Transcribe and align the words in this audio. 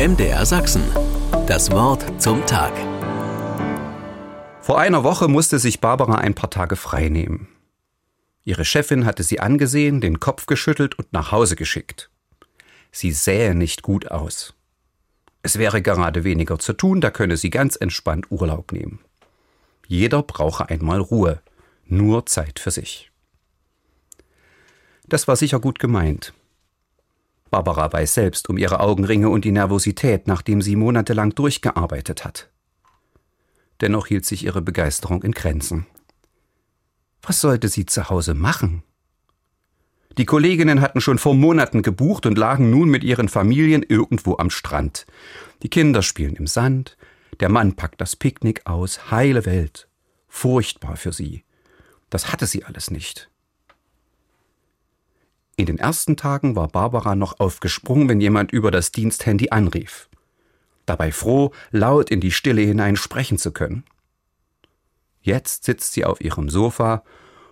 MDR 0.00 0.46
Sachsen. 0.46 0.82
Das 1.46 1.70
Wort 1.72 2.22
zum 2.22 2.46
Tag. 2.46 2.72
Vor 4.62 4.78
einer 4.78 5.04
Woche 5.04 5.28
musste 5.28 5.58
sich 5.58 5.80
Barbara 5.80 6.14
ein 6.14 6.34
paar 6.34 6.48
Tage 6.48 6.76
frei 6.76 7.10
nehmen. 7.10 7.48
Ihre 8.42 8.64
Chefin 8.64 9.04
hatte 9.04 9.22
sie 9.22 9.40
angesehen, 9.40 10.00
den 10.00 10.18
Kopf 10.18 10.46
geschüttelt 10.46 10.98
und 10.98 11.12
nach 11.12 11.32
Hause 11.32 11.54
geschickt. 11.54 12.08
Sie 12.90 13.12
sähe 13.12 13.54
nicht 13.54 13.82
gut 13.82 14.10
aus. 14.10 14.54
Es 15.42 15.58
wäre 15.58 15.82
gerade 15.82 16.24
weniger 16.24 16.58
zu 16.58 16.72
tun, 16.72 17.02
da 17.02 17.10
könne 17.10 17.36
sie 17.36 17.50
ganz 17.50 17.76
entspannt 17.76 18.30
Urlaub 18.30 18.72
nehmen. 18.72 19.00
Jeder 19.86 20.22
brauche 20.22 20.70
einmal 20.70 21.00
Ruhe, 21.00 21.42
nur 21.84 22.24
Zeit 22.24 22.58
für 22.58 22.70
sich. 22.70 23.12
Das 25.06 25.28
war 25.28 25.36
sicher 25.36 25.60
gut 25.60 25.78
gemeint. 25.78 26.32
Barbara 27.50 27.92
weiß 27.92 28.14
selbst 28.14 28.48
um 28.48 28.56
ihre 28.56 28.80
Augenringe 28.80 29.28
und 29.28 29.44
die 29.44 29.52
Nervosität, 29.52 30.26
nachdem 30.26 30.62
sie 30.62 30.76
monatelang 30.76 31.34
durchgearbeitet 31.34 32.24
hat. 32.24 32.50
Dennoch 33.80 34.06
hielt 34.06 34.26
sich 34.26 34.44
ihre 34.44 34.62
Begeisterung 34.62 35.22
in 35.22 35.32
Grenzen. 35.32 35.86
Was 37.22 37.40
sollte 37.40 37.68
sie 37.68 37.86
zu 37.86 38.08
Hause 38.08 38.34
machen? 38.34 38.82
Die 40.18 40.26
Kolleginnen 40.26 40.80
hatten 40.80 41.00
schon 41.00 41.18
vor 41.18 41.34
Monaten 41.34 41.82
gebucht 41.82 42.26
und 42.26 42.36
lagen 42.36 42.70
nun 42.70 42.88
mit 42.88 43.04
ihren 43.04 43.28
Familien 43.28 43.82
irgendwo 43.82 44.36
am 44.36 44.50
Strand. 44.50 45.06
Die 45.62 45.68
Kinder 45.68 46.02
spielen 46.02 46.36
im 46.36 46.46
Sand, 46.46 46.96
der 47.38 47.48
Mann 47.48 47.74
packt 47.74 48.00
das 48.00 48.16
Picknick 48.16 48.66
aus, 48.66 49.10
heile 49.10 49.46
Welt. 49.46 49.88
Furchtbar 50.28 50.96
für 50.96 51.12
sie. 51.12 51.44
Das 52.10 52.32
hatte 52.32 52.46
sie 52.46 52.64
alles 52.64 52.90
nicht. 52.90 53.30
In 55.60 55.66
den 55.66 55.78
ersten 55.78 56.16
Tagen 56.16 56.56
war 56.56 56.68
Barbara 56.68 57.14
noch 57.14 57.38
aufgesprungen, 57.38 58.08
wenn 58.08 58.22
jemand 58.22 58.50
über 58.50 58.70
das 58.70 58.92
Diensthandy 58.92 59.50
anrief. 59.50 60.08
Dabei 60.86 61.12
froh, 61.12 61.52
laut 61.70 62.10
in 62.10 62.22
die 62.22 62.30
Stille 62.30 62.62
hinein 62.62 62.96
sprechen 62.96 63.36
zu 63.36 63.52
können. 63.52 63.84
Jetzt 65.20 65.64
sitzt 65.64 65.92
sie 65.92 66.06
auf 66.06 66.22
ihrem 66.22 66.48
Sofa 66.48 67.04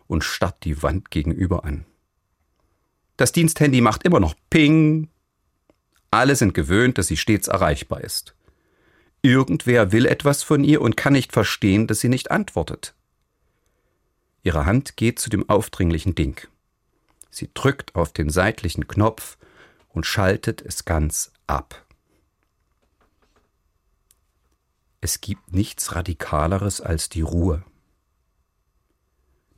und 0.07 0.25
starrt 0.25 0.65
die 0.65 0.83
Wand 0.83 1.11
gegenüber 1.11 1.67
an. 1.67 1.85
Das 3.19 3.33
Diensthandy 3.33 3.83
macht 3.83 4.05
immer 4.05 4.21
noch 4.21 4.35
Ping. 4.49 5.11
Alle 6.11 6.35
sind 6.35 6.55
gewöhnt, 6.55 6.97
dass 6.97 7.09
sie 7.09 7.19
stets 7.19 7.47
erreichbar 7.47 8.01
ist. 8.01 8.35
Irgendwer 9.21 9.93
will 9.93 10.07
etwas 10.07 10.43
von 10.43 10.65
ihr 10.65 10.81
und 10.81 10.97
kann 10.97 11.13
nicht 11.13 11.33
verstehen, 11.33 11.87
dass 11.87 12.01
sie 12.01 12.09
nicht 12.09 12.31
antwortet. 12.31 12.95
Ihre 14.45 14.65
Hand 14.65 14.97
geht 14.97 15.19
zu 15.19 15.29
dem 15.29 15.47
aufdringlichen 15.51 16.15
Ding. 16.15 16.49
Sie 17.31 17.51
drückt 17.53 17.95
auf 17.95 18.13
den 18.13 18.31
seitlichen 18.31 18.89
Knopf 18.89 19.39
und 19.89 20.07
schaltet 20.07 20.63
es 20.63 20.85
ganz 20.85 21.33
ab. 21.47 21.85
Es 25.01 25.21
gibt 25.21 25.53
nichts 25.53 25.95
Radikaleres 25.95 26.81
als 26.81 27.09
die 27.09 27.21
Ruhe. 27.21 27.65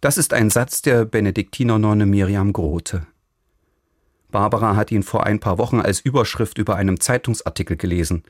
Das 0.01 0.19
ist 0.19 0.33
ein 0.33 0.51
Satz 0.51 0.83
der 0.83 1.05
Benediktinernonne 1.05 2.07
Miriam 2.07 2.53
Grote. 2.53 3.07
Barbara 4.31 4.77
hat 4.77 4.91
ihn 4.93 5.03
vor 5.03 5.27
ein 5.27 5.41
paar 5.41 5.59
Wochen 5.59 5.81
als 5.81 6.01
Überschrift 6.01 6.59
über 6.59 6.77
einem 6.77 7.01
Zeitungsartikel 7.01 7.77
gelesen. 7.77 8.25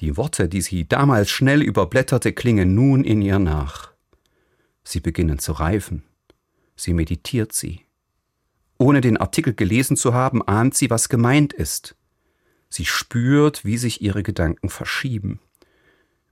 Die 0.00 0.16
Worte, 0.16 0.48
die 0.48 0.60
sie 0.60 0.86
damals 0.86 1.30
schnell 1.30 1.62
überblätterte, 1.62 2.32
klingen 2.32 2.74
nun 2.74 3.04
in 3.04 3.22
ihr 3.22 3.38
nach. 3.38 3.92
Sie 4.84 5.00
beginnen 5.00 5.38
zu 5.38 5.52
reifen. 5.52 6.04
Sie 6.76 6.92
meditiert 6.92 7.52
sie. 7.52 7.82
Ohne 8.82 9.00
den 9.00 9.16
Artikel 9.16 9.54
gelesen 9.54 9.96
zu 9.96 10.12
haben, 10.12 10.42
ahnt 10.42 10.74
sie, 10.74 10.90
was 10.90 11.08
gemeint 11.08 11.52
ist. 11.52 11.94
Sie 12.68 12.84
spürt, 12.84 13.64
wie 13.64 13.78
sich 13.78 14.02
ihre 14.02 14.24
Gedanken 14.24 14.68
verschieben, 14.70 15.38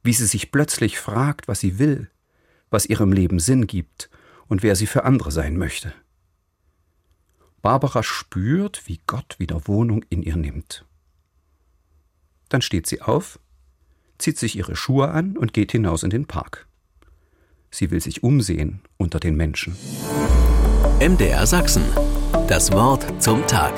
wie 0.03 0.13
sie 0.13 0.27
sich 0.27 0.51
plötzlich 0.51 0.99
fragt, 0.99 1.47
was 1.47 1.61
sie 1.61 1.79
will, 1.79 2.11
was 2.69 2.87
ihrem 2.87 3.13
Leben 3.13 3.39
Sinn 3.39 3.69
gibt 3.69 4.11
und 4.49 4.65
wer 4.65 4.75
sie 4.75 4.89
für 4.89 5.05
andere 5.05 5.31
sein 5.31 5.59
möchte. 5.59 5.95
Barbara 7.63 8.03
spürt, 8.03 8.83
wie 8.89 8.99
Gott 9.07 9.37
wieder 9.39 9.69
Wohnung 9.69 10.05
in 10.09 10.25
ihr 10.25 10.35
nimmt. 10.35 10.85
Dann 12.49 12.63
steht 12.63 12.89
sie 12.89 13.01
auf, 13.01 13.39
zieht 14.19 14.39
sich 14.39 14.57
ihre 14.57 14.75
Schuhe 14.75 15.11
an 15.11 15.37
und 15.37 15.53
geht 15.53 15.71
hinaus 15.71 16.03
in 16.03 16.11
den 16.11 16.27
Park. 16.27 16.67
Sie 17.71 17.93
will 17.93 18.01
sich 18.01 18.25
umsehen 18.25 18.81
unter 18.97 19.21
den 19.21 19.37
Menschen. 19.37 19.77
MDR 20.99 21.47
Sachsen. 21.47 21.85
Das 22.51 22.73
Wort 22.73 23.05
zum 23.23 23.47
Tag. 23.47 23.73